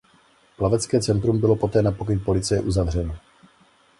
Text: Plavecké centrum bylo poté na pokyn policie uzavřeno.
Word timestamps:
Plavecké 0.57 1.01
centrum 1.01 1.39
bylo 1.39 1.55
poté 1.55 1.81
na 1.81 1.91
pokyn 1.91 2.19
policie 2.19 2.61
uzavřeno. 2.61 3.15